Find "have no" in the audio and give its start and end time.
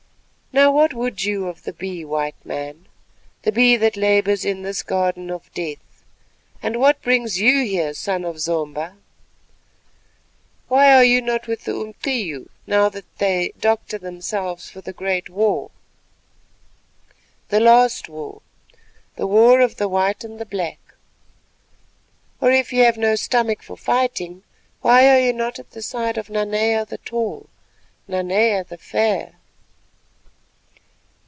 22.83-23.15